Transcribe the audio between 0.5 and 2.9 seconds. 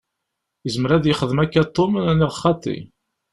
Izmer ad yexdem akka Tom, neɣ xaṭi?